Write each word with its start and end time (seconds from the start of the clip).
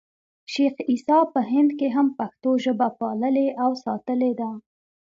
شېخ 0.53 0.75
عیسي 0.89 1.19
په 1.33 1.39
هند 1.51 1.69
کښي 1.79 1.89
هم 1.95 2.07
پښتو 2.19 2.49
ژبه 2.63 2.87
پاللـې 2.99 3.47
او 3.63 3.71
ساتلې 3.83 4.31
ده. 4.39 4.49